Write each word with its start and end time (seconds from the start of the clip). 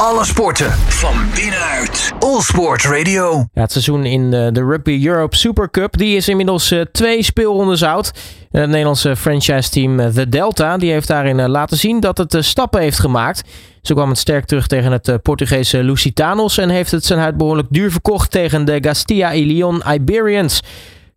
Alle 0.00 0.24
sporten 0.24 0.70
van 0.72 1.14
binnenuit. 1.34 2.12
All 2.18 2.40
Sport 2.40 2.84
Radio. 2.84 3.46
Ja, 3.52 3.60
het 3.60 3.72
seizoen 3.72 4.04
in 4.04 4.30
de, 4.30 4.64
Rugby 4.64 5.06
Europe 5.06 5.36
Super 5.36 5.70
Cup 5.70 5.96
die 5.96 6.16
is 6.16 6.28
inmiddels 6.28 6.72
uh, 6.72 6.80
twee 6.92 7.22
speelrondes 7.22 7.82
oud. 7.82 8.12
Het 8.50 8.68
Nederlandse 8.68 9.16
franchise 9.16 9.70
team 9.70 10.00
uh, 10.00 10.06
The 10.06 10.28
Delta 10.28 10.76
die 10.76 10.90
heeft 10.90 11.08
daarin 11.08 11.38
uh, 11.38 11.46
laten 11.46 11.76
zien 11.76 12.00
dat 12.00 12.18
het 12.18 12.36
stappen 12.38 12.80
heeft 12.80 12.98
gemaakt. 12.98 13.42
Zo 13.82 13.94
kwam 13.94 14.08
het 14.08 14.18
sterk 14.18 14.44
terug 14.44 14.66
tegen 14.66 14.92
het 14.92 15.22
Portugese 15.22 15.82
Lusitanos 15.82 16.58
en 16.58 16.68
heeft 16.68 16.90
het 16.90 17.04
zijn 17.04 17.18
huid 17.18 17.36
behoorlijk 17.36 17.68
duur 17.70 17.90
verkocht 17.90 18.30
tegen 18.30 18.64
de 18.64 18.80
Castilla 18.80 19.32
y 19.32 19.44
Leon 19.44 19.82
Iberians. 19.92 20.62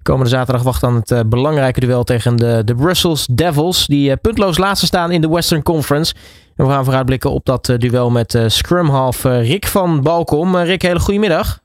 Komende 0.04 0.30
zaterdag 0.30 0.64
wacht 0.64 0.82
dan 0.82 1.04
het 1.06 1.30
belangrijke 1.30 1.80
duel 1.80 2.04
tegen 2.04 2.36
de, 2.36 2.62
de 2.66 2.76
Brussels 2.76 3.28
Devils, 3.32 3.88
die 3.88 4.18
puntloos 4.18 4.58
laatste 4.58 4.86
staan 4.86 5.12
in 5.12 5.22
de 5.22 5.30
Western 5.30 5.64
Conference. 5.64 6.14
En 6.60 6.66
we 6.66 6.72
gaan 6.72 6.84
vooruitblikken 6.84 7.32
op 7.32 7.46
dat 7.46 7.68
uh, 7.68 7.78
duel 7.78 8.10
met 8.10 8.44
scrumhalf 8.48 9.24
Rick 9.24 9.66
van 9.66 10.02
Balkom. 10.02 10.56
Rick, 10.56 10.82
hele 10.82 11.00
goedemiddag. 11.00 11.60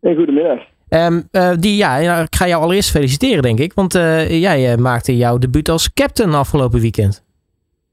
Hey, 0.00 0.14
goedemiddag. 0.14 0.58
Um, 0.88 1.28
die, 1.60 1.76
ja, 1.76 1.96
ik 1.96 2.34
ga 2.34 2.46
jou 2.46 2.62
allereerst 2.62 2.90
feliciteren, 2.90 3.42
denk 3.42 3.58
ik. 3.58 3.72
Want 3.72 3.92
jij 4.28 4.76
maakte 4.76 5.16
jouw 5.16 5.38
debuut 5.38 5.68
als 5.68 5.92
captain 5.92 6.34
afgelopen 6.34 6.80
weekend. 6.80 7.24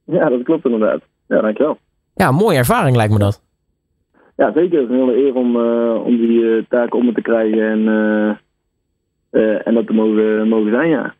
Ja, 0.05 0.29
dat 0.29 0.43
klopt 0.43 0.65
inderdaad. 0.65 1.01
Ja, 1.27 1.41
dankjewel. 1.41 1.77
Ja, 2.13 2.31
mooie 2.31 2.57
ervaring 2.57 2.95
lijkt 2.95 3.13
me 3.13 3.19
dat. 3.19 3.41
Ja, 4.35 4.51
zeker. 4.53 4.79
Het 4.79 4.89
is 4.89 4.95
een 4.95 5.05
hele 5.05 5.25
eer 5.25 5.35
om, 5.35 5.55
om 6.05 6.17
die 6.17 6.65
taak 6.69 6.93
om 6.93 7.05
me 7.05 7.11
te 7.11 7.21
krijgen 7.21 7.69
en 7.71 7.79
uh, 9.31 9.67
en 9.67 9.73
dat 9.73 9.87
te 9.87 9.93
mogen, 9.93 10.47
mogen 10.47 10.71
zijn, 10.71 10.89
ja. 10.89 11.13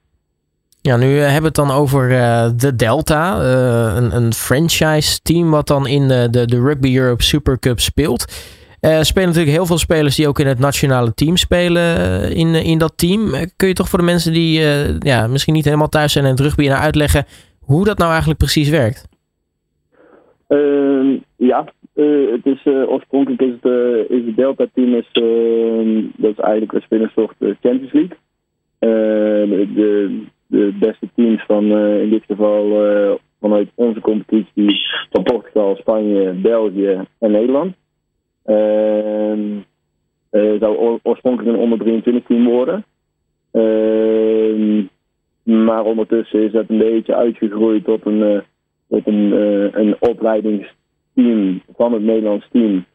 Ja, 0.88 0.98
nu 0.98 1.16
uh, 1.16 1.22
hebben 1.22 1.40
we 1.40 1.46
het 1.46 1.55
dan 1.55 1.72
over 1.72 2.12
uh, 2.12 2.50
de 2.55 2.76
Delta, 2.76 3.40
een, 3.98 4.16
een 4.16 4.34
franchise 4.34 5.22
team 5.22 5.50
wat 5.50 5.68
dan 5.68 5.88
in 5.88 6.08
de, 6.08 6.46
de, 6.46 6.60
Rugby 6.62 6.98
Europe 6.98 7.23
Super 7.23 7.60
Cup 7.60 7.80
speelt. 7.80 8.26
Er 8.80 9.05
spelen 9.05 9.27
natuurlijk 9.27 9.55
heel 9.55 9.66
veel 9.66 9.77
spelers 9.77 10.16
die 10.16 10.27
ook 10.27 10.40
in 10.40 10.48
het 10.48 10.60
nationale 10.60 11.13
team 11.13 11.38
spelen 11.38 11.85
in, 12.35 12.55
in 12.55 12.77
dat 12.77 12.93
team. 12.96 13.32
Kun 13.55 13.68
je 13.68 13.74
toch 13.74 13.90
voor 13.90 13.99
de 13.99 14.05
mensen 14.05 14.34
die 14.34 14.60
ja, 14.99 15.27
misschien 15.27 15.54
niet 15.54 15.65
helemaal 15.65 15.90
thuis 15.90 16.12
zijn 16.12 16.26
in 16.26 16.32
het 16.32 16.40
rugby 16.40 16.68
naar 16.68 16.80
uitleggen 16.80 17.26
hoe 17.60 17.85
dat 17.85 17.98
nou 17.98 18.10
eigenlijk 18.10 18.40
precies 18.40 18.70
werkt? 18.70 19.08
Ehm, 20.48 21.18
ja, 21.35 21.74
het 22.32 22.46
is, 22.46 22.65
oorspronkelijk 22.65 23.41
is 23.41 23.54
het, 23.62 23.71
is 24.10 24.26
het 24.26 24.35
Delta-team, 24.35 24.96
is, 24.96 25.10
ehm, 25.12 26.02
dat 26.15 26.32
is 26.32 26.40
eigenlijk, 26.40 26.71
een 26.74 27.58
Champions 27.62 27.93
League. 27.93 28.18
De, 28.80 30.26
de, 30.60 30.77
beste 30.80 31.10
teams 31.16 31.44
van 31.46 31.63
in 31.77 32.10
dit 32.10 32.24
geval 32.27 33.20
vanuit 33.40 33.70
onze 33.76 34.02
competitie 34.02 34.88
van 35.12 35.24
Portugal, 35.24 35.76
Spanje, 35.76 36.32
België 36.32 37.02
en 37.20 37.32
Nederland. 37.32 37.76
Ehm, 38.44 39.40
zou 40.60 40.99
oorspronkelijk 41.04 41.55
een 41.55 41.64
onder 41.64 41.80
23 41.80 42.24
team 42.24 42.46
worden. 42.46 42.86
maar 45.44 45.84
ondertussen 45.84 46.44
is 46.44 46.52
dat 46.52 46.66
een 46.68 46.77
beetje 46.77 47.16
uitgegroeid 47.16 47.84
tot 47.84 48.05
een, 48.05 48.44
tot 48.90 49.08
een, 49.08 49.32
een 49.80 49.96
opleidings 49.99 50.74
team, 51.18 51.62
van 51.76 51.94
het 51.94 52.02
Nederlands 52.02 52.48
team, 52.52 52.86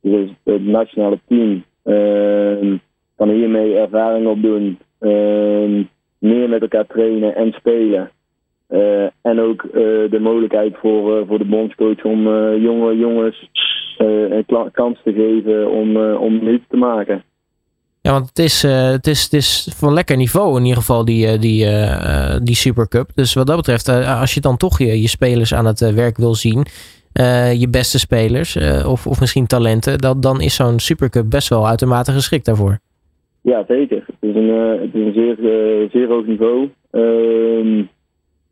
dus 0.00 0.30
het 0.44 0.64
nationale 0.64 1.18
team, 1.28 1.64
uh, 1.84 2.78
kan 3.16 3.28
hiermee 3.28 3.76
ervaring 3.76 4.26
opdoen, 4.26 4.78
uh, 5.00 5.84
meer 6.22 6.48
met 6.48 6.62
elkaar 6.62 6.86
trainen 6.86 7.34
en 7.34 7.52
spelen. 7.52 8.10
Uh, 8.70 9.04
en 9.22 9.40
ook 9.40 9.62
uh, 9.62 9.72
de 10.10 10.18
mogelijkheid 10.20 10.74
voor, 10.80 11.18
uh, 11.18 11.28
voor 11.28 11.38
de 11.38 11.44
bondscoach 11.44 12.04
om 12.04 12.22
jonge 12.56 12.96
jongens 12.96 13.50
een 13.98 14.44
kans 14.72 14.98
te 15.04 15.12
geven 15.12 15.70
om, 15.70 15.96
om 16.14 16.60
te 16.68 16.76
maken. 16.76 17.22
Ja, 18.00 18.12
want 18.12 18.28
het 18.28 18.38
is, 18.38 18.62
het, 18.62 19.06
is, 19.06 19.22
het 19.22 19.32
is 19.32 19.72
van 19.76 19.92
lekker 19.92 20.16
niveau 20.16 20.56
in 20.56 20.62
ieder 20.62 20.78
geval, 20.78 21.04
die, 21.04 21.38
die, 21.38 21.66
die 22.42 22.54
Supercup. 22.54 23.10
Dus 23.14 23.34
wat 23.34 23.46
dat 23.46 23.56
betreft, 23.56 23.88
als 23.88 24.34
je 24.34 24.40
dan 24.40 24.56
toch 24.56 24.78
je, 24.78 25.00
je 25.00 25.08
spelers 25.08 25.54
aan 25.54 25.66
het 25.66 25.94
werk 25.94 26.16
wil 26.16 26.34
zien, 26.34 26.66
je 27.58 27.68
beste 27.70 27.98
spelers 27.98 28.56
of, 28.86 29.06
of 29.06 29.20
misschien 29.20 29.46
talenten, 29.46 29.98
dat, 29.98 30.22
dan 30.22 30.40
is 30.40 30.54
zo'n 30.54 30.78
Supercup 30.78 31.30
best 31.30 31.48
wel 31.48 31.68
uitermate 31.68 32.12
geschikt 32.12 32.44
daarvoor. 32.44 32.78
Ja, 33.42 33.64
zeker. 33.68 34.04
Het 34.06 34.30
is 34.30 34.34
een, 34.34 34.80
is 34.80 34.94
een 34.94 35.12
zeer, 35.12 35.36
zeer 35.90 36.08
hoog 36.08 36.26
niveau. 36.26 36.68
Ehm, 36.90 37.82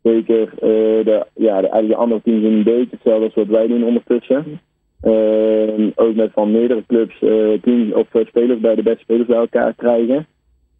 zeker, 0.03 0.49
de, 0.59 1.25
ja, 1.35 1.61
de, 1.61 1.87
de 1.87 1.95
andere 1.95 2.21
teams 2.21 2.43
een 2.43 2.63
beetje 2.63 2.87
hetzelfde 2.91 3.25
als 3.25 3.33
wat 3.33 3.47
wij 3.47 3.67
doen 3.67 3.83
ondertussen. 3.83 4.61
Ehm, 5.01 5.89
ook 5.95 6.15
met 6.15 6.31
van 6.31 6.51
meerdere 6.51 6.83
clubs 6.87 7.19
teams 7.61 7.93
of 7.93 8.07
spelers 8.27 8.59
bij 8.59 8.75
de 8.75 8.83
beste 8.83 9.03
spelers 9.03 9.27
bij 9.27 9.37
elkaar 9.37 9.73
krijgen. 9.73 10.27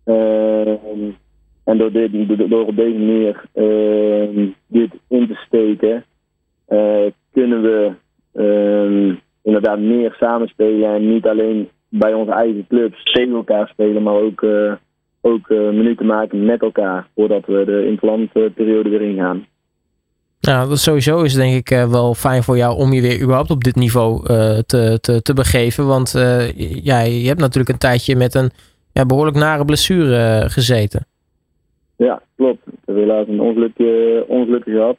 Ehm, 0.05 1.11
en 1.63 1.77
door, 1.77 1.91
dit, 1.91 2.49
door 2.49 2.67
op 2.67 2.75
deze 2.75 2.97
manier 2.97 3.43
dit 4.67 4.91
in 5.07 5.27
te 5.27 5.35
steken, 5.35 6.05
kunnen 7.31 7.61
we 7.61 7.91
inderdaad 9.43 9.79
meer 9.79 10.15
samenspelen 10.19 10.89
en 10.89 11.13
niet 11.13 11.27
alleen 11.27 11.69
bij 11.93 12.13
onze 12.13 12.31
eigen 12.31 12.65
clubs 12.67 13.03
tegen 13.03 13.35
elkaar 13.35 13.67
spelen, 13.67 14.03
maar 14.03 14.13
ook, 14.13 14.41
uh, 14.41 14.73
ook 15.21 15.49
uh, 15.49 15.69
minuten 15.69 16.05
maken 16.05 16.45
met 16.45 16.61
elkaar 16.61 17.07
voordat 17.15 17.45
we 17.45 17.65
de 17.65 17.85
interlandperiode 17.87 18.89
weer 18.89 19.01
ingaan. 19.01 19.45
Nou, 20.39 20.69
dat 20.69 20.79
sowieso 20.79 21.21
is 21.21 21.33
denk 21.33 21.55
ik 21.55 21.71
uh, 21.71 21.91
wel 21.91 22.13
fijn 22.13 22.43
voor 22.43 22.57
jou 22.57 22.77
om 22.77 22.93
je 22.93 23.01
weer 23.01 23.21
überhaupt 23.21 23.49
op 23.49 23.63
dit 23.63 23.75
niveau 23.75 24.25
te, 24.65 24.97
te, 25.01 25.21
te 25.21 25.33
begeven. 25.33 25.87
Want 25.87 26.11
ja, 26.83 26.99
je 26.99 27.27
hebt 27.27 27.39
natuurlijk 27.39 27.69
een 27.69 27.77
tijdje 27.77 28.15
met 28.15 28.35
een 28.35 28.49
ja, 28.93 29.05
behoorlijk 29.05 29.37
nare 29.37 29.65
blessure 29.65 30.49
gezeten. 30.49 31.05
Ja, 31.97 32.21
klopt. 32.35 32.67
Ik 32.67 32.79
heb 32.85 32.95
helaas 32.95 33.27
een 33.27 33.41
ongelukje, 33.41 34.25
ongelukje 34.27 34.71
gehad. 34.71 34.97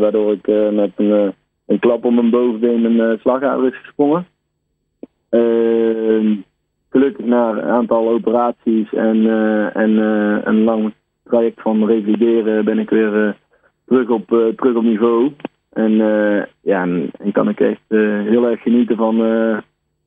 Waardoor 0.00 0.32
ik 0.32 0.46
met 0.72 0.90
een, 0.96 1.34
een 1.66 1.78
klap 1.78 2.04
op 2.04 2.12
mijn 2.12 2.30
bovenbeen 2.30 2.96
mijn 2.96 3.18
slagader 3.18 3.66
is 3.66 3.78
gesprongen. 3.78 4.26
Ehm, 5.28 6.34
gelukkig 6.90 7.26
na 7.26 7.50
een 7.50 7.62
aantal 7.62 8.08
operaties 8.08 8.92
en, 8.92 9.26
en 9.74 9.96
een 10.44 10.64
lang 10.64 10.92
traject 11.24 11.60
van 11.60 11.86
revalideren 11.86 12.64
ben 12.64 12.78
ik 12.78 12.90
weer 12.90 13.36
terug, 13.86 14.08
op, 14.08 14.26
terug 14.56 14.74
op 14.74 14.82
niveau. 14.82 15.32
En 15.72 15.92
ja, 16.60 16.82
en, 16.82 17.32
kan 17.32 17.48
ik 17.48 17.60
echt 17.60 17.80
heel 17.88 18.48
erg 18.48 18.62
genieten 18.62 18.96
van, 18.96 19.16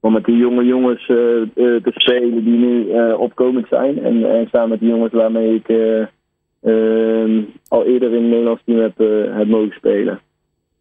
van 0.02 0.14
met 0.14 0.26
die 0.26 0.38
jonge 0.38 0.66
jongens 0.66 1.06
te 1.06 1.92
spelen 1.94 2.44
die 2.44 2.58
nu 2.58 2.94
opkomend 3.14 3.68
zijn. 3.68 4.04
En, 4.04 4.32
en 4.32 4.48
samen 4.52 4.70
met 4.70 4.80
die 4.80 4.90
jongens 4.90 5.14
waarmee 5.14 5.56
ik 5.56 5.70
uh, 6.64 7.44
al 7.68 7.86
eerder 7.86 8.14
in 8.14 8.22
het 8.22 8.32
Nederlands 8.32 8.62
team 8.66 8.80
heb, 8.80 8.98
heb 9.38 9.48
mogen 9.48 9.72
spelen. 9.72 10.20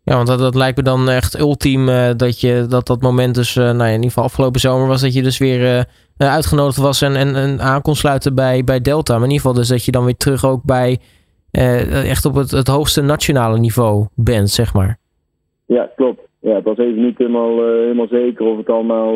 Ja, 0.03 0.15
want 0.15 0.27
dat, 0.27 0.39
dat 0.39 0.55
lijkt 0.55 0.77
me 0.77 0.83
dan 0.83 1.09
echt 1.09 1.39
ultiem 1.39 1.89
uh, 1.89 2.11
dat 2.17 2.41
je 2.41 2.67
dat, 2.69 2.87
dat 2.87 3.03
moment 3.03 3.35
dus, 3.35 3.55
nou 3.55 3.77
ja, 3.77 3.85
in 3.85 3.93
ieder 3.93 4.09
geval 4.09 4.25
afgelopen 4.25 4.61
zomer 4.61 4.89
was 4.89 5.01
dat 5.01 5.15
je 5.15 5.23
dus 5.23 5.39
weer 5.39 5.87
uitgenodigd 6.17 6.77
was 6.77 7.03
en, 7.03 7.15
en, 7.17 7.61
aan 7.61 7.83
kon 7.83 7.95
sluiten 7.95 8.35
bij, 8.35 8.65
bij 8.65 8.81
Delta. 8.81 9.13
Maar 9.13 9.23
in 9.23 9.31
ieder 9.31 9.47
geval 9.47 9.59
dus 9.61 9.69
dat 9.69 9.85
je 9.85 9.93
dan 9.93 10.05
weer 10.05 10.17
terug 10.17 10.45
ook 10.45 10.65
bij 10.65 10.99
echt 11.51 12.25
op 12.25 12.35
het, 12.35 12.51
het 12.51 12.69
hoogste 12.69 13.03
nationale 13.03 13.59
niveau 13.59 14.07
bent, 14.15 14.51
zeg 14.51 14.75
maar. 14.75 14.99
Ja, 15.67 15.91
klopt. 15.97 16.21
Ja, 16.41 16.55
het 16.55 16.65
was 16.65 16.79
even 16.79 17.03
niet 17.05 17.19
helemaal, 17.19 17.63
helemaal 17.63 18.09
zeker 18.11 18.47
of 18.47 18.57
het 18.57 18.69
allemaal 18.69 19.15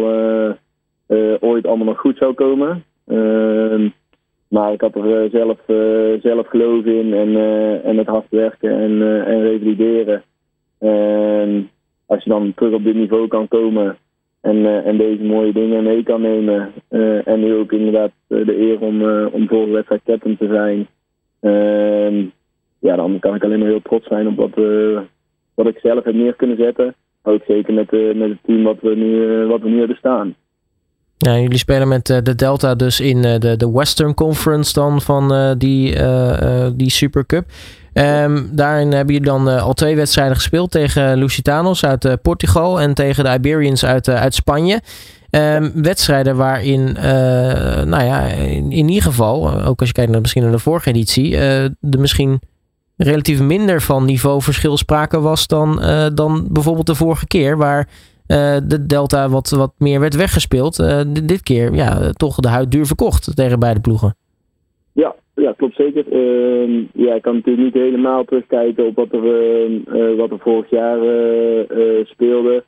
ooit 1.41 1.67
allemaal 1.67 1.87
nog 1.87 2.01
goed 2.01 2.17
zou 2.17 2.35
komen. 2.35 2.85
Ehm, 3.07 3.89
maar 4.49 4.73
ik 4.73 4.81
had 4.81 4.95
er 4.95 5.25
eh, 5.25 5.31
zelf, 5.31 5.59
eh, 5.67 6.21
zelf 6.23 6.49
geloof 6.49 6.85
in 6.85 7.15
en, 7.15 7.37
eh, 7.37 7.85
en 7.85 7.97
het 7.99 8.07
hard 8.07 8.27
werken 8.31 8.71
en, 8.71 9.03
en 9.27 9.43
revalideren. 9.43 10.23
En 10.85 11.71
als 12.07 12.25
je 12.25 12.31
dan 12.31 12.53
terug 12.55 12.73
op 12.73 12.85
dit 12.85 12.95
niveau 12.95 13.29
kan 13.29 13.49
komen 13.49 13.97
en, 14.41 14.85
en 14.85 14.97
deze 14.97 15.23
mooie 15.23 15.53
dingen 15.53 15.83
mee 15.83 16.03
kan 16.03 16.21
nemen. 16.21 16.73
en 17.25 17.41
nu 17.41 17.55
ook 17.55 17.73
inderdaad 17.73 18.11
de 18.27 18.59
eer 18.59 18.81
om, 18.81 19.03
om 19.33 19.49
volgende 19.49 19.75
wedstrijd 19.75 20.03
captain 20.05 20.37
te 20.37 20.47
zijn. 20.47 20.87
Ehm, 21.41 22.25
ja, 22.79 22.97
dan 22.97 23.19
kan 23.19 23.35
ik 23.35 23.45
alleen 23.45 23.59
maar 23.59 23.69
heel 23.69 23.83
trots 23.83 24.07
zijn 24.07 24.27
op 24.29 24.37
wat, 24.37 24.65
wat 25.55 25.67
ik 25.67 25.79
zelf 25.83 26.05
heb 26.05 26.15
neer 26.15 26.35
kunnen 26.35 26.57
zetten. 26.57 26.95
Ook 27.23 27.43
zeker 27.47 27.75
met, 27.75 27.91
met 27.91 28.29
het 28.29 28.39
team 28.43 28.63
wat 28.63 28.79
we 28.81 28.95
nu, 28.95 29.45
wat 29.47 29.61
we 29.61 29.69
nu 29.69 29.79
hebben 29.79 29.97
staan. 29.97 30.35
Ja, 31.19 31.39
jullie 31.39 31.59
spelen 31.59 31.89
met 31.89 32.09
uh, 32.09 32.19
de 32.23 32.35
Delta 32.35 32.75
dus 32.75 33.01
in 33.01 33.17
uh, 33.17 33.39
de, 33.39 33.57
de 33.57 33.71
Western 33.71 34.15
Conference 34.15 34.73
dan 34.73 35.01
van 35.01 35.33
uh, 35.33 35.53
die, 35.59 35.97
die 36.77 36.91
Super 36.91 37.27
Cup. 37.27 37.45
Um, 37.95 38.49
daarin 38.53 38.93
hebben 38.93 39.15
jullie 39.15 39.31
dan 39.31 39.61
al 39.61 39.73
twee 39.73 39.97
wedstrijden 39.97 40.37
gespeeld 40.37 40.71
tegen 40.71 41.17
Lusitanos 41.17 41.85
uit 41.85 42.23
Portugal 42.23 42.81
en 42.81 42.95
tegen 42.95 43.25
de 43.25 43.33
Iberians 43.35 43.85
uit, 43.85 44.09
uit 44.09 44.35
Spanje. 44.35 44.81
Um, 45.31 45.73
wedstrijden 45.83 46.37
waarin, 46.37 46.93
nou 47.89 48.05
ja, 48.05 48.21
in, 48.21 48.73
in, 48.73 48.89
ieder 48.89 49.03
geval, 49.03 49.63
ook 49.63 49.79
als 49.79 49.89
je 49.89 49.95
kijkt 49.95 50.11
naar 50.11 50.21
misschien 50.21 50.43
naar 50.43 50.53
de 50.53 50.59
vorige 50.59 50.89
editie, 50.89 51.31
de 51.81 51.99
misschien 51.99 52.41
relatief 52.97 53.41
minder 53.41 53.83
van 53.83 54.05
niveauverschil 54.05 54.77
sprake 54.77 55.21
was 55.21 55.47
dan, 55.47 55.83
dan 56.15 56.47
bijvoorbeeld 56.51 56.87
de 56.87 56.95
vorige 56.95 57.27
keer, 57.27 57.57
waar 57.57 57.89
de 58.67 58.85
Delta 58.87 59.29
wat, 59.29 59.51
wat 59.51 59.73
meer 59.79 60.01
werd 60.01 60.15
weggespeeld. 60.15 60.77
dit 61.25 61.43
keer 61.43 61.75
ja, 61.75 62.11
toch 62.13 62.37
de 62.37 62.49
huid 62.49 62.71
duur 62.71 62.87
verkocht 62.87 63.31
tegen 63.35 63.59
beide 63.59 63.81
ploegen. 63.81 64.17
Ja, 65.45 65.53
klopt 65.53 65.77
zeker. 65.77 66.05
Ehm, 66.13 66.85
ja, 66.93 67.15
ik 67.15 67.23
kan 67.23 67.35
natuurlijk 67.35 67.65
niet 67.65 67.83
helemaal 67.83 68.25
terugkijken 68.25 68.87
op 68.87 68.97
wat 68.97 69.13
er, 69.13 70.17
wat 70.17 70.31
er 70.31 70.39
vorig 70.39 70.71
jaar 70.71 70.99
speelde. 72.05 72.65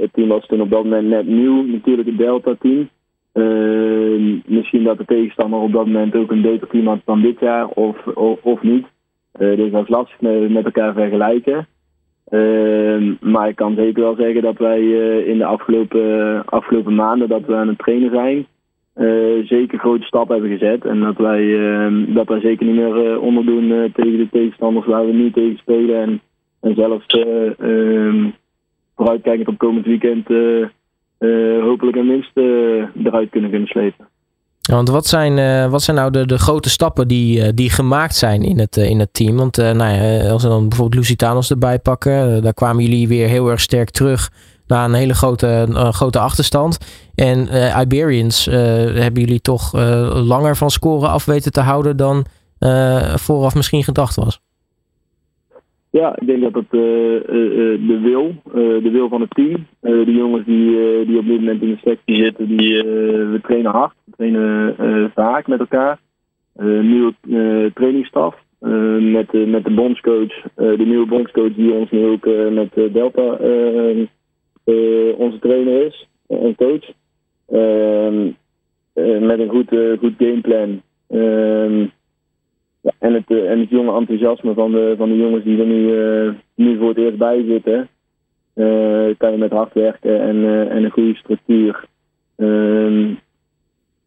het 0.00 0.12
team 0.12 0.28
was 0.28 0.46
toen 0.46 0.60
op 0.60 0.70
dat 0.70 0.84
moment 0.84 1.08
net 1.08 1.26
nieuw, 1.26 1.62
natuurlijk 1.62 2.08
het 2.08 2.18
Delta-team. 2.18 2.88
Ehm, 3.32 4.38
misschien 4.46 4.84
dat 4.84 4.98
de 4.98 5.04
tegenstander 5.04 5.60
op 5.60 5.72
dat 5.72 5.86
moment 5.86 6.14
ook 6.14 6.30
een 6.30 6.42
beter 6.42 6.68
team 6.68 6.86
had 6.86 7.00
dan 7.04 7.20
dit 7.20 7.40
jaar, 7.40 7.66
of, 7.66 8.06
of, 8.06 8.42
of 8.42 8.62
niet. 8.62 8.86
Dus 9.38 9.70
dat 9.70 9.82
is 9.82 9.88
lastig 9.88 10.20
met, 10.20 10.50
met 10.50 10.64
elkaar 10.64 10.92
vergelijken. 10.92 11.66
Ehm, 12.28 13.14
maar 13.20 13.48
ik 13.48 13.56
kan 13.56 13.74
zeker 13.74 14.02
wel 14.02 14.14
zeggen 14.14 14.42
dat 14.42 14.58
wij 14.58 14.80
in 15.24 15.38
de 15.38 15.44
afgelopen, 15.44 16.44
afgelopen 16.44 16.94
maanden 16.94 17.28
dat 17.28 17.46
we 17.46 17.54
aan 17.54 17.68
het 17.68 17.78
trainen 17.78 18.10
zijn. 18.10 18.46
Uh, 18.98 19.46
zeker 19.46 19.78
grote 19.78 20.06
stappen 20.06 20.40
hebben 20.40 20.58
gezet. 20.58 20.84
En 20.84 21.00
dat 21.00 21.16
wij, 21.16 21.42
uh, 21.42 22.14
dat 22.14 22.28
wij 22.28 22.40
zeker 22.40 22.66
niet 22.66 22.74
meer 22.74 23.20
onderdoen 23.20 23.90
tegen 23.94 24.18
de 24.18 24.28
tegenstanders 24.32 24.86
waar 24.86 25.06
we 25.06 25.12
nu 25.12 25.30
tegen 25.30 25.58
spelen. 25.58 26.02
En, 26.02 26.20
en 26.60 26.74
zelfs 26.74 27.04
um, 27.58 28.34
vooruitkijkend 28.96 29.48
op 29.48 29.58
komend 29.58 29.86
weekend 29.86 30.26
hopelijk 31.60 31.96
een 31.96 32.08
winst 32.08 32.36
eruit 33.04 33.30
kunnen 33.30 33.50
kunnen 33.50 33.68
slepen. 33.68 34.08
Want 34.68 34.88
wat 34.88 35.06
zijn, 35.06 35.38
uh, 35.38 35.70
wat 35.70 35.82
zijn 35.82 35.96
nou 35.96 36.10
de, 36.10 36.26
de 36.26 36.38
grote 36.38 36.70
stappen 36.70 37.08
die, 37.08 37.38
uh, 37.38 37.48
die 37.54 37.70
gemaakt 37.70 38.14
zijn 38.14 38.42
in 38.42 38.58
het, 38.58 38.76
uh, 38.76 38.90
in 38.90 38.98
het 38.98 39.14
team? 39.14 39.36
Want 39.36 39.56
nou 39.56 39.92
ja, 39.92 40.30
als 40.30 40.42
we 40.42 40.48
dan 40.48 40.68
bijvoorbeeld 40.68 41.00
Lusitanos 41.00 41.50
erbij 41.50 41.78
pakken, 41.78 42.42
daar 42.42 42.54
kwamen 42.54 42.82
jullie 42.82 43.08
weer 43.08 43.28
heel 43.28 43.48
erg 43.50 43.60
sterk 43.60 43.90
terug 43.90 44.30
naar 44.68 44.84
een 44.84 44.94
hele 44.94 45.14
grote, 45.14 45.66
grote 45.72 46.18
achterstand. 46.18 46.78
En 47.14 47.48
Iberians 47.80 48.44
hebben 48.44 49.22
jullie 49.22 49.40
toch 49.40 49.72
langer 50.14 50.56
van 50.56 50.70
scoren 50.70 51.08
af 51.08 51.24
weten 51.24 51.52
te 51.52 51.60
houden 51.60 51.96
dan 51.96 52.24
vooraf 53.16 53.54
misschien 53.54 53.82
gedacht 53.82 54.16
was. 54.16 54.40
Ja, 55.90 56.16
ik 56.20 56.26
denk 56.26 56.42
dat 56.42 56.54
het 56.54 56.70
de 56.70 57.98
wil, 58.02 58.34
de 58.82 58.90
wil 58.92 59.08
van 59.08 59.20
het 59.20 59.30
team. 59.30 59.66
de 59.80 60.14
jongens 60.16 60.46
die, 60.46 60.70
die 61.06 61.18
op 61.18 61.26
dit 61.26 61.40
moment 61.40 61.62
in 61.62 61.70
de 61.70 61.90
sectie 61.90 62.16
zitten, 62.16 62.46
die 62.56 62.82
we 62.82 63.40
trainen 63.42 63.70
hard 63.70 63.92
trainen 64.16 64.74
uh, 64.80 65.04
vaak 65.14 65.46
met 65.46 65.60
elkaar. 65.60 65.98
Nieuwe 66.82 67.14
trainingsstaf. 67.74 68.34
met, 68.98 69.32
met 69.46 69.64
de 69.64 69.74
bondscoach, 69.74 70.42
de 70.54 70.84
nieuwe 70.86 71.06
bondscoach 71.06 71.54
die 71.54 71.72
ons 71.72 71.90
nu 71.90 72.06
ook 72.06 72.28
met 72.50 72.92
Delta 72.92 73.38
onze 75.16 75.38
trainer 75.40 75.86
is 75.86 76.08
en 76.26 76.54
coach. 76.54 76.92
Ehm, 77.48 78.24
met 79.26 79.38
een 79.38 79.48
goed, 79.48 79.68
goed 79.98 80.14
gameplan. 80.18 80.82
Ehm, 81.08 81.86
en, 82.98 83.14
het, 83.14 83.30
en 83.30 83.60
het 83.60 83.68
jonge 83.70 83.98
enthousiasme 83.98 84.54
van 84.54 84.72
de, 84.72 84.94
van 84.96 85.08
de 85.08 85.16
jongens 85.16 85.44
die 85.44 85.60
er 85.60 85.66
nu, 85.66 85.92
nu 86.54 86.78
voor 86.78 86.88
het 86.88 86.98
eerst 86.98 87.18
bij 87.18 87.44
zitten. 87.44 87.88
kan 89.16 89.30
je 89.32 89.36
met 89.38 89.50
hard 89.50 89.72
werken 89.72 90.20
en, 90.20 90.68
en 90.70 90.84
een 90.84 90.90
goede 90.90 91.14
structuur. 91.14 91.84
Ehm, 92.36 93.14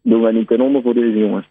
doen 0.02 0.20
wij 0.20 0.32
niet 0.32 0.48
ten 0.48 0.60
onder 0.60 0.82
voor 0.82 0.94
deze 0.94 1.18
jongens. 1.18 1.46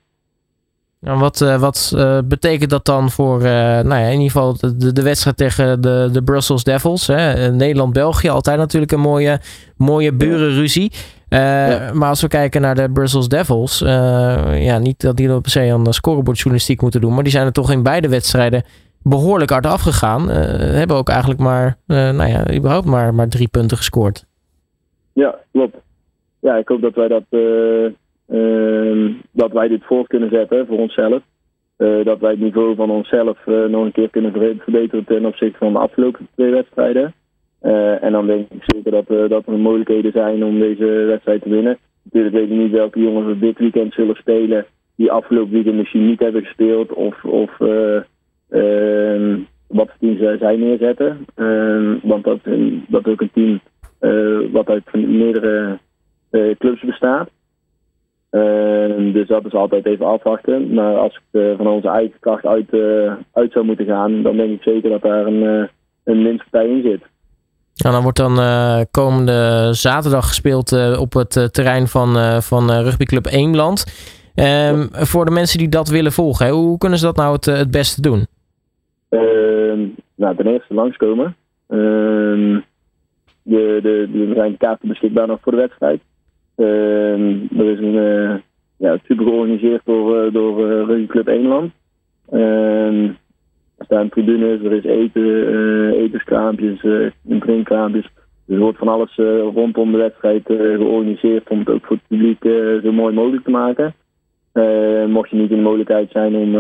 En 1.02 1.18
wat, 1.18 1.42
uh, 1.42 1.60
wat 1.60 1.92
uh, 1.96 2.18
betekent 2.26 2.70
dat 2.70 2.86
dan 2.86 3.10
voor, 3.10 3.38
uh, 3.38 3.46
nou 3.80 3.88
ja, 3.88 4.06
in 4.06 4.12
ieder 4.12 4.32
geval 4.32 4.58
de, 4.58 4.94
de 4.94 5.02
wedstrijd 5.02 5.38
tegen 5.38 5.82
de, 5.82 6.10
de 6.12 6.24
Brussels 6.24 6.64
Devils? 6.64 7.08
Nederland-België, 7.52 8.30
altijd 8.30 8.58
natuurlijk 8.58 8.92
een 8.92 9.00
mooie, 9.00 9.40
mooie 9.78 10.14
burenruzie. 10.14 10.92
Ja. 11.28 11.94
Maar 11.94 12.10
als 12.10 12.22
we 12.22 12.28
kijken 12.28 12.62
naar 12.62 12.76
de 12.76 12.90
Brussels 12.92 13.28
Devils, 13.28 13.80
ja, 13.80 14.78
niet 14.78 15.02
dat 15.02 15.18
die 15.18 15.34
op 15.34 15.42
per 15.42 15.52
se 15.52 15.74
aan 15.74 15.84
de 15.84 15.94
scorebordjournalistiek 15.94 16.82
moeten 16.82 17.02
doen, 17.02 17.14
maar 17.14 17.24
die 17.24 17.32
zijn 17.32 17.46
er 17.46 17.52
toch 17.52 17.72
in 17.72 17.84
beide 17.84 18.10
wedstrijden 18.10 18.64
behoorlijk 19.04 19.52
hard 19.52 19.66
afgegaan. 19.66 20.30
hebben 20.30 20.98
ook 20.98 21.10
eigenlijk 21.10 21.40
maar, 21.40 21.78
nou 21.86 22.28
ja, 22.28 22.54
überhaupt 22.54 22.86
maar, 22.86 23.14
maar 23.14 23.28
drie 23.28 23.48
punten 23.48 23.78
gescoord. 23.78 24.26
Ja, 25.14 25.36
klopt. 25.52 25.76
Ja, 26.40 26.56
ik 26.56 26.68
hoop 26.68 26.82
dat 26.82 26.96
wij 26.96 27.08
dat 27.08 27.24
dat 29.32 29.52
wij 29.52 29.68
dit 29.68 29.84
voor 29.84 30.08
kunnen 30.08 30.30
zetten 30.30 30.68
voor 30.68 30.78
onszelf. 30.78 31.22
Uh, 31.82 32.06
dat 32.06 32.20
wij 32.20 32.32
het 32.32 32.40
niveau 32.40 32.76
van 32.76 32.90
onszelf 32.90 33.38
uh, 33.46 33.66
nog 33.66 33.86
een 33.86 33.92
keer 33.92 34.10
kunnen 34.10 34.32
verbeteren 34.32 35.06
ten 35.06 35.26
opzichte 35.26 35.58
van 35.58 35.74
de 35.74 35.80
afgelopen 35.80 36.28
twee 36.36 36.52
wedstrijden. 36.52 37.14
Uh, 37.62 38.04
en 38.04 38.12
dan 38.12 38.28
denk 38.28 38.50
ik 38.50 38.64
zeker 38.66 38.92
dat, 38.92 39.30
dat 39.30 39.48
er 39.48 39.60
mogelijkheden 39.60 40.12
zijn 40.12 40.44
om 40.44 40.60
deze 40.60 40.86
wedstrijd 40.86 41.42
te 41.42 41.50
winnen. 41.50 41.78
Natuurlijk 42.04 42.36
weet 42.36 42.50
ik 42.52 42.58
niet 42.58 42.72
welke 42.72 43.00
jongens 43.00 43.26
we 43.26 43.40
dit 43.40 43.58
weekend 43.58 43.94
zullen 43.94 44.16
spelen 44.16 44.66
die 44.96 45.12
afgelopen 45.12 45.52
weekend 45.52 45.76
misschien 45.76 46.06
niet 46.06 46.20
hebben 46.20 46.44
gespeeld 46.44 46.94
of, 46.94 47.24
of 47.24 47.60
ehm, 48.50 49.40
wat 49.68 49.88
voor 49.88 49.98
team 50.18 50.38
zij 50.40 50.56
neerzetten. 50.56 51.26
Ehm, 51.36 51.96
want 52.02 52.24
dat, 52.24 52.40
dat 52.88 53.06
is 53.06 53.12
ook 53.12 53.22
een 53.22 53.32
team 53.34 53.60
wat 54.52 54.68
uit 54.68 54.94
meerdere 54.94 55.78
clubs 56.58 56.82
bestaat. 56.82 57.30
Uh, 58.32 59.14
dus 59.14 59.28
dat 59.28 59.46
is 59.46 59.54
altijd 59.54 59.86
even 59.86 60.06
afwachten. 60.06 60.74
Maar 60.74 60.98
als 60.98 61.16
ik 61.16 61.42
uh, 61.42 61.58
van 61.58 61.68
onze 61.68 61.90
eigen 61.90 62.20
kracht 62.20 62.46
uit, 62.46 62.74
uh, 62.74 63.14
uit 63.34 63.52
zou 63.52 63.66
moeten 63.66 63.86
gaan, 63.86 64.22
dan 64.22 64.38
denk 64.38 64.52
ik 64.52 64.62
zeker 64.62 64.90
dat 64.90 65.02
daar 65.02 65.26
een, 65.26 65.44
uh, 65.44 65.64
een 66.04 66.24
winstpartij 66.24 66.70
in 66.70 66.82
zit. 66.82 67.02
Ja, 67.74 67.92
dan 67.92 68.02
wordt 68.02 68.18
dan 68.18 68.36
komende 68.92 69.70
zaterdag 69.72 70.28
gespeeld 70.28 70.98
op 70.98 71.14
het 71.14 71.54
terrein 71.54 71.88
van, 71.88 72.42
van 72.42 72.72
rugbyclub 72.72 73.26
Eemland. 73.26 73.86
Um, 74.36 74.88
voor 74.92 75.26
de 75.26 75.32
mensen 75.32 75.58
die 75.58 75.70
dat 75.70 75.90
willen 75.90 76.12
volgen, 76.12 76.46
hè, 76.46 76.52
hoe 76.52 76.78
kunnen 76.78 77.00
ze 77.00 77.06
dat 77.06 77.16
nou 77.16 77.34
het, 77.34 77.46
het 77.46 77.72
beste 77.72 78.02
doen? 78.02 78.28
Ehm, 79.10 79.80
nou, 80.16 80.36
ten 80.36 80.48
eerste 80.48 80.74
langskomen. 80.74 81.36
Ehm, 81.68 82.60
de, 83.44 83.80
de, 83.82 84.10
de, 84.12 84.26
er 84.30 84.36
zijn 84.36 84.58
kaarten 84.58 84.88
beschikbaar 84.88 85.28
nog 85.28 85.40
voor 85.42 85.52
de 85.52 85.58
wedstrijd. 85.58 86.02
Ehm, 86.62 87.60
er 87.60 87.66
is 87.66 87.80
een 87.80 87.96
uh, 87.96 88.36
ja, 88.78 88.98
super 89.04 89.26
georganiseerd 89.26 89.82
door, 89.86 90.26
uh, 90.26 90.34
door 90.34 90.60
uh, 90.60 90.86
Rugbyclub 90.86 91.28
Eenland. 91.28 91.72
Ehm, 92.30 93.04
er 93.78 93.86
staan 93.86 94.10
tribunes, 94.10 94.64
er 94.64 94.74
is 94.74 94.84
eten, 94.84 95.94
etenskraampjes, 95.94 96.84
en 97.30 97.40
drinkkraampjes. 97.40 98.10
Dus 98.46 98.56
er 98.56 98.62
wordt 98.62 98.78
van 98.78 98.88
alles 98.88 99.16
rondom 99.54 99.92
de 99.92 99.98
wedstrijd 99.98 100.42
georganiseerd 100.46 101.50
om 101.50 101.60
het 101.60 101.70
ook 101.70 101.86
voor 101.86 101.96
het 101.96 102.08
publiek 102.08 102.44
zo 102.84 102.92
mooi 102.92 103.14
mogelijk 103.14 103.44
te 103.44 103.52
maken. 103.52 103.94
mocht 105.12 105.30
je 105.30 105.36
niet 105.36 105.50
in 105.50 105.58
de 105.58 105.62
mogelijkheid 105.64 106.12
zijn 106.12 106.36
om, 106.36 106.56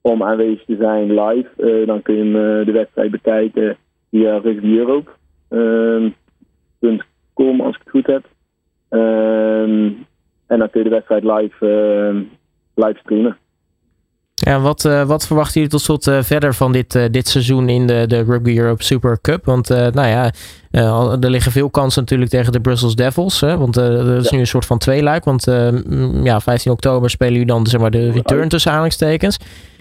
om 0.00 0.22
aanwezig 0.22 0.64
te 0.64 0.76
zijn 0.76 1.20
live, 1.20 1.84
dan 1.86 2.02
kun 2.02 2.14
je 2.14 2.62
de 2.64 2.72
wedstrijd 2.72 3.10
bekijken 3.10 3.76
via 4.10 4.38
rugbyeurope.com 4.38 5.10
ehm, 7.34 7.60
als 7.60 7.74
ik 7.74 7.80
het 7.84 7.90
goed 7.90 8.06
heb. 8.06 8.24
Ehm, 8.96 9.92
en 10.46 10.58
dan 10.58 10.70
kun 10.70 10.82
je 10.82 10.88
de 10.88 10.94
wedstrijd 10.94 11.24
live, 11.24 11.66
ehm, 11.66 12.22
live 12.86 12.98
streamen. 12.98 13.36
Ja, 14.34 14.60
wat, 14.60 14.84
uh, 14.84 15.02
wat 15.02 15.26
verwachten 15.26 15.54
jullie 15.54 15.70
tot 15.70 15.80
slot 15.80 16.06
uh, 16.06 16.22
verder 16.22 16.54
van 16.54 16.72
dit, 16.72 16.94
uh, 16.94 17.04
dit 17.10 17.28
seizoen 17.28 17.68
in 17.68 17.86
de, 17.86 18.04
de 18.06 18.22
Rugby 18.22 18.58
Europe 18.58 18.82
Super 18.82 19.18
Cup? 19.20 19.44
Want 19.44 19.68
nou 19.68 20.06
ja, 20.06 20.30
er 21.20 21.30
liggen 21.30 21.52
veel 21.52 21.70
kansen 21.70 22.00
natuurlijk 22.00 22.30
tegen 22.30 22.52
de 22.52 22.60
Brussels 22.60 22.94
Devils. 22.94 23.40
Hè? 23.40 23.58
Want 23.58 23.74
dat 23.74 24.24
is 24.24 24.30
nu 24.30 24.38
een 24.38 24.46
soort 24.46 24.66
van 24.66 24.78
tweeluik. 24.78 25.24
Want 25.24 25.44
ja, 26.22 26.40
15 26.40 26.72
oktober 26.72 27.10
spelen 27.10 27.32
jullie 27.32 27.48
dan 27.48 27.66
zeg 27.66 27.80
maar, 27.80 27.90
de 27.90 28.10
return 28.10 28.48
tussen 28.48 28.70
aanhalingstekens. 28.70 29.38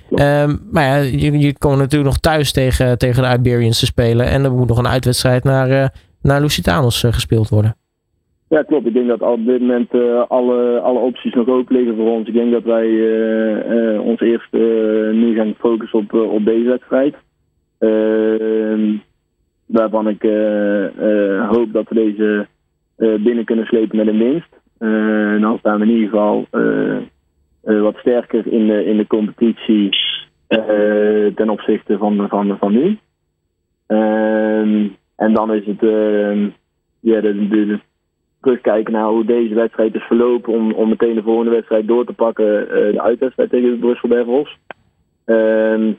Um, 0.09 0.67
maar 0.71 0.83
ja, 0.83 1.01
jullie 1.01 1.57
komen 1.57 1.77
natuurlijk 1.77 2.09
nog 2.09 2.19
thuis 2.19 2.51
tegen, 2.51 2.97
tegen 2.97 3.23
de 3.23 3.37
Iberians 3.37 3.79
te 3.79 3.85
spelen. 3.85 4.25
En 4.25 4.43
er 4.43 4.51
moet 4.51 4.67
nog 4.67 4.77
een 4.77 4.87
uitwedstrijd 4.87 5.43
naar, 5.43 5.93
naar 6.21 6.41
Lusitanos 6.41 7.03
gespeeld 7.09 7.49
worden. 7.49 7.75
Ja, 8.47 8.63
klopt. 8.63 8.85
Ik 8.85 8.93
denk 8.93 9.07
dat 9.07 9.21
op 9.21 9.45
dit 9.45 9.59
moment 9.59 9.93
uh, 9.93 10.23
alle, 10.27 10.79
alle 10.79 10.99
opties 10.99 11.33
nog 11.33 11.47
open 11.47 11.75
liggen 11.75 11.95
voor 11.95 12.09
ons. 12.09 12.27
Ik 12.27 12.33
denk 12.33 12.51
dat 12.51 12.63
wij 12.63 12.87
uh, 12.87 13.93
uh, 13.93 14.01
ons 14.01 14.19
eerst 14.19 14.51
nu 15.11 15.35
gaan 15.35 15.53
focussen 15.57 15.99
op, 15.99 16.13
op 16.13 16.45
deze 16.45 16.69
wedstrijd. 16.69 17.15
Ehm, 17.79 18.95
waarvan 19.65 20.07
ik 20.07 20.21
hoop 21.49 21.73
dat 21.73 21.89
we 21.89 21.95
deze 21.95 22.47
binnen 22.97 23.45
kunnen 23.45 23.65
slepen 23.65 23.97
met 23.97 24.07
een 24.07 24.17
winst. 24.17 24.59
en 24.79 25.41
dan 25.41 25.57
staan 25.57 25.79
we 25.79 25.85
in 25.85 25.91
ieder 25.91 26.09
geval 26.09 26.47
wat 27.61 27.95
sterker 27.97 28.47
in 28.47 28.67
de, 28.67 28.85
in 28.85 28.97
de 28.97 29.07
competitie 29.07 29.89
ten 31.35 31.49
opzichte 31.49 31.97
van, 31.97 32.27
van, 32.29 32.57
van 32.57 32.71
nu. 32.71 32.97
Ehm, 33.87 34.87
en 35.15 35.33
dan 35.33 35.53
is 35.53 35.65
het 35.65 35.81
ja, 36.99 37.21
de, 37.21 37.47
de 37.47 37.79
terugkijken 38.45 38.93
naar 38.93 39.07
hoe 39.07 39.25
deze 39.25 39.53
wedstrijd 39.53 39.95
is 39.95 40.03
verlopen. 40.03 40.53
Om, 40.53 40.71
om 40.71 40.89
meteen 40.89 41.15
de 41.15 41.21
volgende 41.21 41.51
wedstrijd 41.51 41.87
door 41.87 42.05
te 42.05 42.13
pakken. 42.13 42.61
Uh, 42.61 42.67
de 42.67 43.01
uitwedstrijd 43.01 43.49
tegen 43.49 43.69
de 43.69 43.77
Brussel 43.77 44.09
Devils. 44.09 44.57
Ehm, 45.25 45.91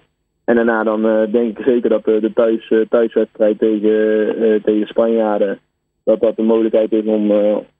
en 0.44 0.54
daarna 0.54 0.84
dan 0.84 1.06
uh, 1.06 1.32
denk 1.32 1.58
ik 1.58 1.64
zeker 1.64 1.90
dat 1.90 2.04
de, 2.04 2.30
thuis, 2.34 2.72
thuiswedstrijd 2.88 3.58
tegen, 3.58 4.62
tegen 4.62 4.86
Spanjaarden 4.86 5.58
dat 6.04 6.20
dat 6.20 6.36
de 6.36 6.42
mogelijkheid 6.42 6.92
is 6.92 7.04
om, 7.04 7.30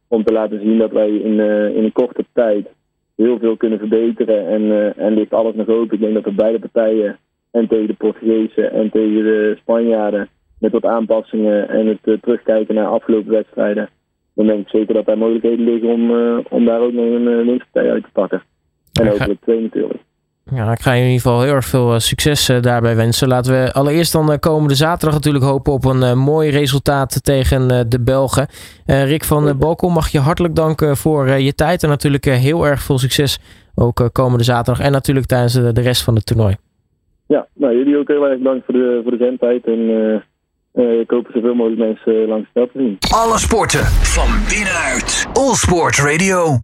om 0.08 0.24
te 0.24 0.32
laten 0.32 0.60
zien 0.60 0.78
dat 0.78 0.90
wij 0.90 1.08
in, 1.08 1.40
in 1.74 1.84
een 1.84 1.92
korte 1.92 2.24
tijd 2.32 2.68
heel 3.16 3.38
veel 3.38 3.56
kunnen 3.56 3.78
verbeteren. 3.78 4.46
En, 4.46 4.94
en 4.96 5.14
ligt 5.14 5.32
alles 5.32 5.54
nog 5.54 5.68
open. 5.68 5.94
Ik 5.94 6.00
denk 6.00 6.14
dat 6.14 6.26
er 6.26 6.34
beide 6.34 6.58
partijen, 6.58 7.18
en 7.50 7.68
tegen 7.68 7.86
de 7.86 7.94
Portugezen 7.94 8.72
en 8.72 8.90
tegen 8.90 9.22
de 9.22 9.56
Spanjaarden, 9.60 10.28
met 10.58 10.72
wat 10.72 10.84
aanpassingen 10.84 11.68
en 11.68 11.86
het 11.86 12.22
terugkijken 12.22 12.74
naar 12.74 12.86
afgelopen 12.86 13.30
wedstrijden, 13.30 13.88
dan 14.36 14.46
denk 14.46 14.60
ik 14.60 14.68
zeker 14.68 14.94
dat 14.94 15.08
er 15.08 15.18
mogelijkheden 15.18 15.64
liggen 15.64 15.88
om, 15.88 16.10
om 16.48 16.64
daar 16.64 16.80
ook 16.80 16.92
nog 16.92 17.04
een 17.04 17.46
winstpartij 17.46 17.92
uit 17.92 18.02
te 18.02 18.10
pakken. 18.12 18.42
En 18.92 19.10
ook 19.10 19.26
de 19.26 19.38
twee 19.40 19.60
natuurlijk. 19.60 20.00
Ja, 20.50 20.72
ik 20.72 20.80
ga 20.80 20.92
je 20.92 21.00
in 21.00 21.06
ieder 21.06 21.20
geval 21.20 21.42
heel 21.42 21.54
erg 21.54 21.64
veel 21.64 21.92
eh, 21.92 21.98
succes 21.98 22.48
eh, 22.48 22.60
daarbij 22.62 22.96
wensen. 22.96 23.28
Laten 23.28 23.52
we 23.52 23.72
allereerst 23.72 24.12
dan 24.12 24.32
eh, 24.32 24.38
komende 24.38 24.74
zaterdag 24.74 25.14
natuurlijk 25.14 25.44
hopen 25.44 25.72
op 25.72 25.84
een 25.84 26.18
mooi 26.18 26.50
resultaat 26.50 27.24
tegen 27.24 27.88
de 27.88 28.02
Belgen. 28.02 28.46
Rick 28.86 29.24
van 29.24 29.58
Balkom, 29.58 29.92
mag 29.92 30.08
je 30.08 30.18
hartelijk 30.18 30.54
danken 30.54 30.96
voor 30.96 31.28
je 31.28 31.54
tijd. 31.54 31.82
En 31.82 31.88
natuurlijk 31.88 32.24
heel 32.24 32.66
erg 32.66 32.80
veel 32.80 32.98
succes 32.98 33.38
ook 33.74 34.08
komende 34.12 34.44
zaterdag. 34.44 34.84
En 34.84 34.92
natuurlijk 34.92 35.26
tijdens 35.26 35.52
de 35.54 35.80
rest 35.80 36.04
van 36.04 36.14
het 36.14 36.26
toernooi. 36.26 36.56
Ja, 37.26 37.46
nou 37.54 37.76
jullie 37.76 37.98
ook 37.98 38.08
heel 38.08 38.28
erg 38.28 38.38
bedankt 38.38 38.64
voor 38.64 38.74
de, 38.74 39.00
voor 39.02 39.10
de 39.18 39.24
zendtijd. 39.24 39.66
En 39.66 40.22
ik 40.82 41.10
hoop 41.10 41.28
zoveel 41.34 41.54
mogelijk 41.54 41.80
mensen 41.80 42.28
langs 42.28 42.48
het 42.52 42.52
veld 42.52 42.72
te 42.72 42.78
zien. 42.78 42.96
Alle 43.14 43.38
sporten 43.38 43.84
van 43.84 44.28
binnenuit. 44.48 45.26
All 45.32 45.54
Sport 45.54 45.98
Radio. 45.98 46.54